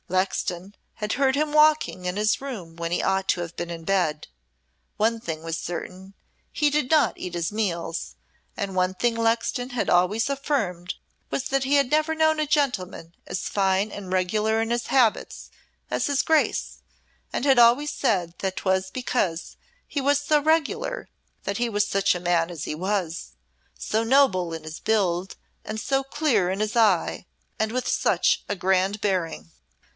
Lexton 0.07 0.75
had 0.95 1.13
heard 1.13 1.35
him 1.35 1.53
walking 1.53 2.03
in 2.03 2.17
his 2.17 2.41
room 2.41 2.75
when 2.75 2.91
he 2.91 3.01
ought 3.03 3.29
to 3.29 3.41
have 3.41 3.55
been 3.55 3.69
in 3.69 3.85
bed; 3.85 4.27
one 4.97 5.21
thing 5.21 5.41
was 5.43 5.57
certain, 5.57 6.15
he 6.51 6.69
did 6.69 6.89
not 6.89 7.17
eat 7.17 7.33
his 7.35 7.51
meals, 7.51 8.15
and 8.57 8.75
one 8.75 8.93
thing 8.95 9.15
Lexton 9.15 9.69
had 9.69 9.89
always 9.91 10.27
affirmed 10.29 10.95
was 11.29 11.47
that 11.49 11.63
he 11.65 11.75
had 11.75 11.91
never 11.91 12.13
known 12.15 12.39
a 12.39 12.47
gentleman 12.47 13.15
as 13.27 13.47
fine 13.47 13.89
and 13.91 14.11
regular 14.11 14.59
in 14.59 14.71
his 14.71 14.87
habits 14.87 15.49
as 15.91 16.07
his 16.07 16.23
Grace, 16.23 16.79
and 17.31 17.45
had 17.45 17.59
always 17.59 17.91
said 17.91 18.33
that 18.39 18.57
'twas 18.57 18.89
because 18.89 19.55
he 19.87 20.01
was 20.01 20.19
so 20.19 20.39
regular 20.41 21.09
that 21.43 21.59
he 21.59 21.69
was 21.69 21.87
such 21.87 22.15
a 22.15 22.19
man 22.19 22.49
as 22.49 22.65
he 22.65 22.75
was 22.75 23.33
so 23.77 24.03
noble 24.03 24.51
in 24.51 24.63
his 24.63 24.79
build 24.79 25.37
and 25.63 25.79
so 25.79 26.03
clear 26.03 26.49
in 26.49 26.59
his 26.59 26.75
eye, 26.75 27.27
and 27.59 27.71
with 27.71 27.87
such 27.87 28.43
a 28.49 28.55
grand 28.57 28.99
bearing. 28.99 29.51